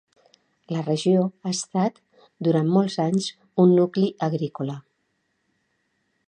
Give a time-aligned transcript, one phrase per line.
[0.75, 2.01] La regió ha estat,
[2.47, 3.29] durant molts anys,
[3.65, 4.79] un nucli agrícola.